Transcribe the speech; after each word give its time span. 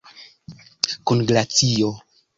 Kun 1.11 1.23
glacio? 1.33 1.93